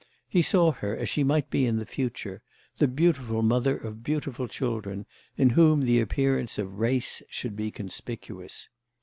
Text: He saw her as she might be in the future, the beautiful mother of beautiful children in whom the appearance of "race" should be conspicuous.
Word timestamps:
He 0.27 0.41
saw 0.41 0.71
her 0.71 0.97
as 0.97 1.09
she 1.09 1.23
might 1.23 1.51
be 1.51 1.67
in 1.67 1.77
the 1.77 1.85
future, 1.85 2.41
the 2.79 2.87
beautiful 2.87 3.43
mother 3.43 3.77
of 3.77 4.01
beautiful 4.01 4.47
children 4.47 5.05
in 5.37 5.51
whom 5.51 5.81
the 5.81 5.99
appearance 5.99 6.57
of 6.57 6.79
"race" 6.79 7.21
should 7.29 7.55
be 7.55 7.69
conspicuous. 7.69 8.67